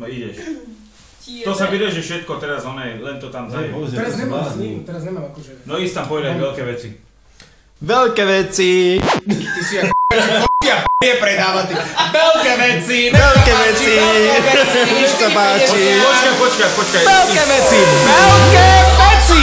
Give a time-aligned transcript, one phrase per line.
[0.00, 0.36] No ideš.
[1.44, 3.70] To sa vyreže všetko teraz, oné, len to tam zaje.
[3.70, 4.50] Teraz nemám,
[4.82, 5.62] teraz nemám akože.
[5.62, 6.88] No ísť tam povedať veľké veci.
[7.78, 8.98] Veľké veci!
[8.98, 9.94] Ty si ako
[10.68, 11.76] ja je predávať.
[12.10, 12.98] Veľké veci!
[13.14, 13.94] Veľké veci!
[14.90, 15.84] Nech sa páči!
[16.02, 17.02] Počkaj, počkaj, počkaj.
[17.04, 17.78] Veľké veci!
[18.10, 19.42] Veľké veci!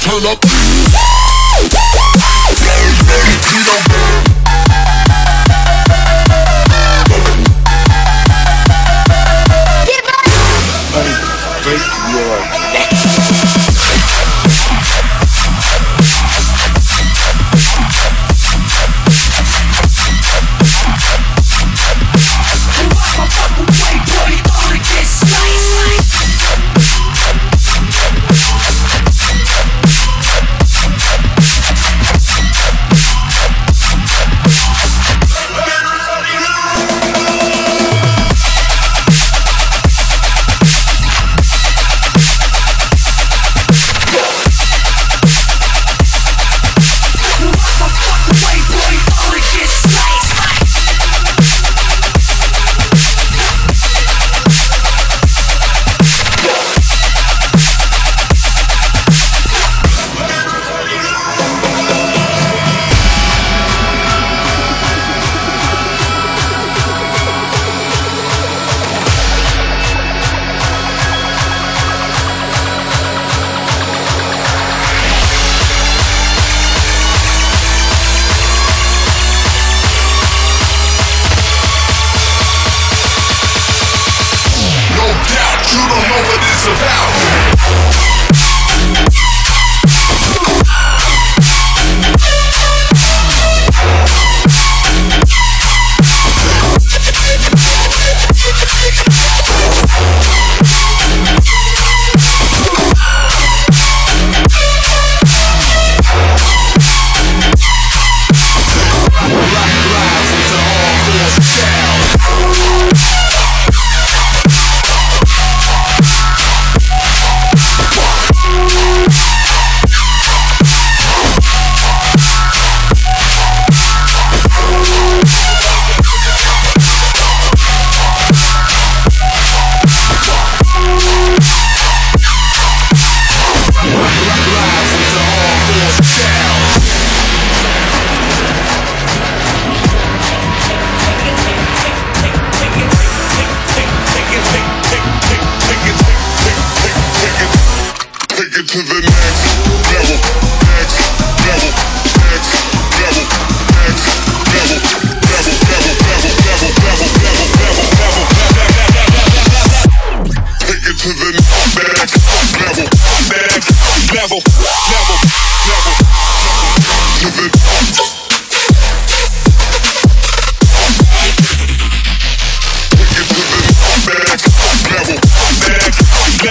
[0.00, 0.61] Turn up.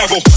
[0.02, 0.31] level.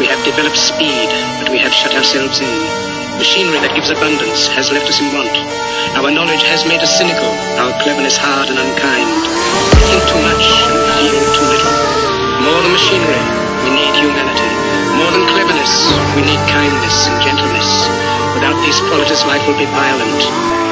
[0.00, 1.12] We have developed speed,
[1.44, 2.48] but we have shut ourselves in.
[3.20, 5.36] Machinery that gives abundance has left us in want.
[5.92, 7.28] Our knowledge has made us cynical,
[7.60, 9.12] our cleverness hard and unkind.
[9.76, 11.76] We think too much and feel too little.
[12.48, 13.20] More than machinery,
[13.60, 14.50] we need humanity.
[14.96, 17.68] More than cleverness, we need kindness and gentleness.
[18.32, 20.69] Without these qualities, life will be violent.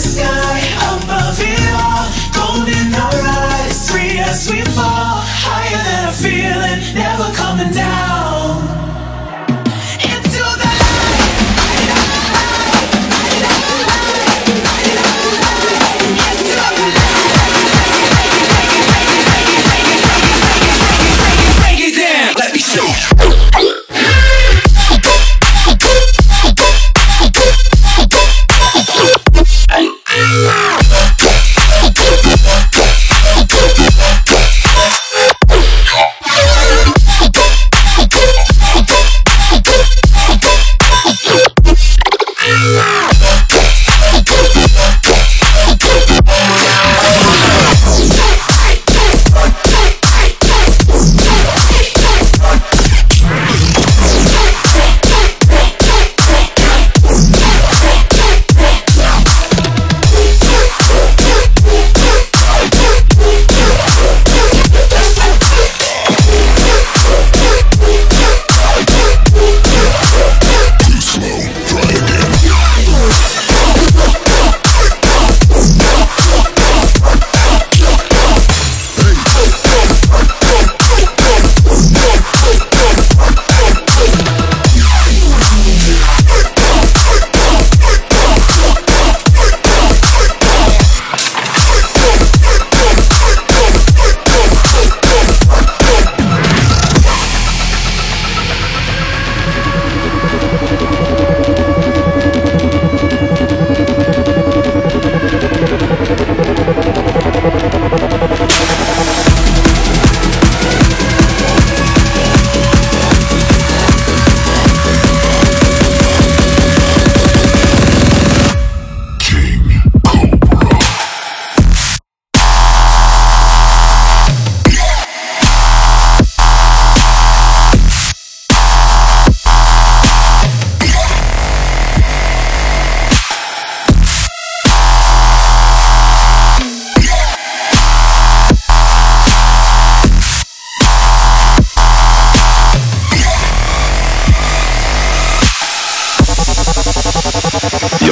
[0.00, 0.60] Sky,
[0.96, 2.08] above it all.
[2.32, 5.20] Gold in our eyes, free as we fall.
[5.44, 8.29] Higher than a feeling, never coming down.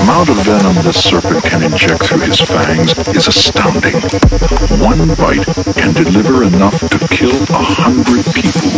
[0.02, 3.94] Amount of venom this serpent can inject through his fangs is astounding.
[4.80, 8.68] One bite can deliver enough to kill a hundred people.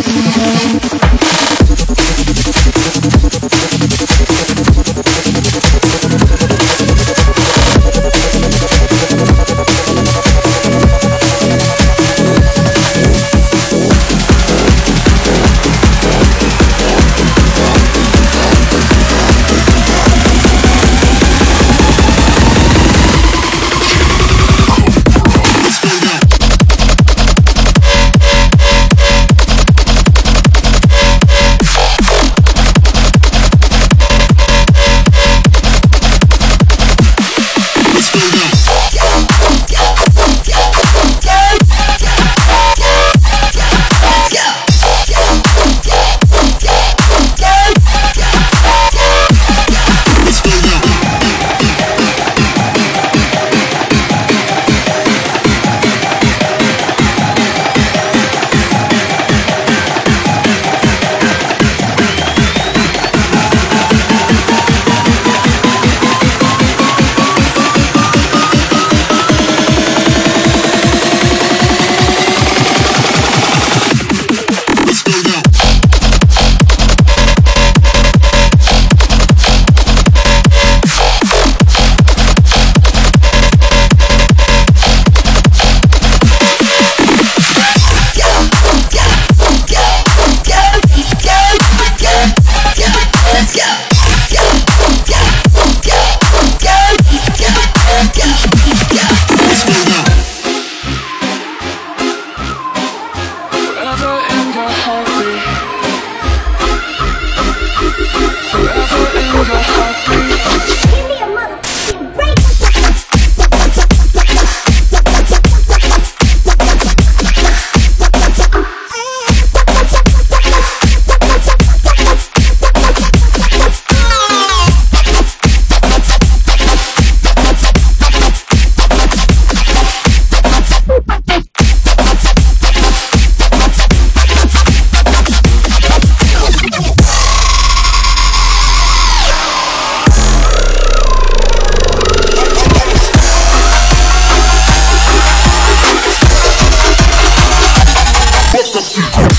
[148.92, 149.29] Yes.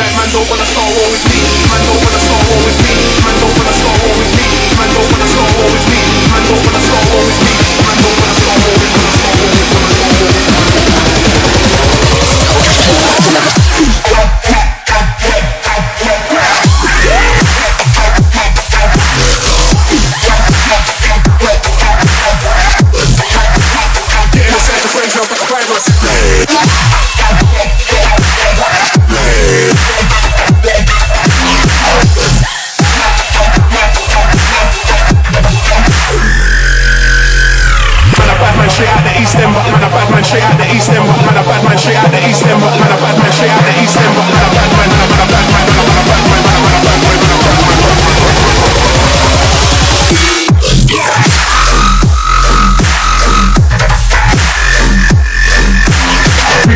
[0.00, 1.40] that man don't wanna score always me.
[1.68, 2.96] Man don't wanna score always me.
[3.20, 4.48] Man don't wanna score always me.
[4.80, 5.99] Man don't wanna score always me.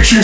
[0.05, 0.21] And you.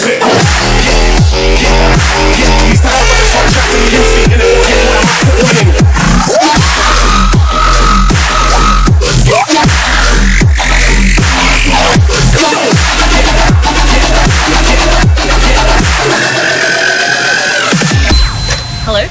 [18.84, 19.06] Hello?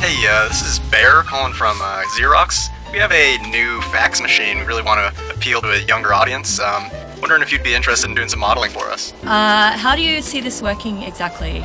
[0.00, 2.68] Hey, uh, this is Bear calling from uh, Xerox.
[2.92, 4.58] We have a new fax machine.
[4.58, 6.60] We really want to appeal to a younger audience.
[6.60, 6.90] Um,
[7.24, 9.14] wondering if you'd be interested in doing some modeling for us.
[9.22, 11.64] Uh, how do you see this working exactly?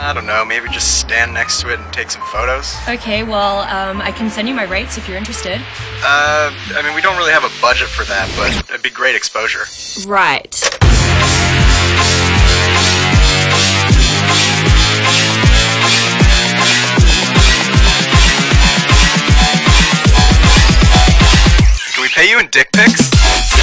[0.00, 2.76] I don't know, maybe just stand next to it and take some photos.
[2.88, 5.60] Okay, well, um, I can send you my rates if you're interested.
[6.04, 9.16] Uh, I mean, we don't really have a budget for that, but it'd be great
[9.16, 9.64] exposure.
[10.06, 10.52] Right.
[21.94, 23.59] Can we pay you in dick pics?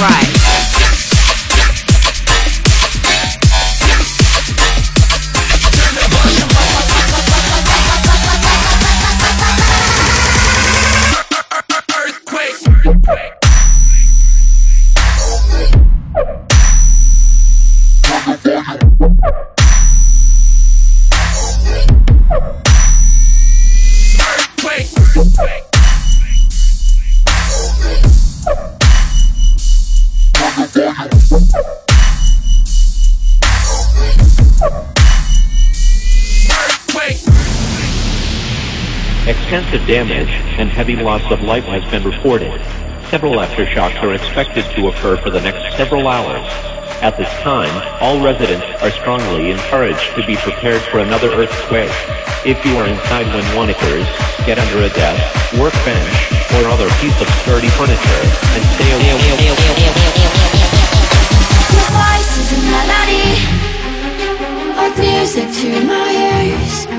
[0.00, 0.39] Right.
[40.60, 42.52] And heavy loss of life has been reported.
[43.08, 46.44] Several aftershocks are expected to occur for the next several hours.
[47.00, 47.72] At this time,
[48.04, 51.88] all residents are strongly encouraged to be prepared for another earthquake.
[52.44, 54.04] If you are inside when one occurs,
[54.44, 55.24] get under a desk,
[55.56, 56.12] workbench,
[56.60, 59.16] or other piece of sturdy furniture and stay away.
[61.72, 63.32] Your voice is a melody,
[64.76, 66.89] like music to my ears.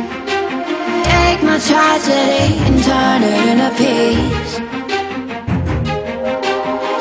[1.41, 4.59] Take my tragedy and turn it into peace.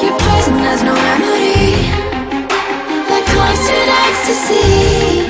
[0.02, 1.84] Your poison has no remedy,
[3.10, 5.28] like constant ecstasy.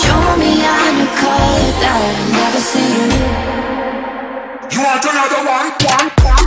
[0.00, 3.10] Show me a new color that I've never seen.
[4.72, 5.68] You want another one?
[6.24, 6.37] One?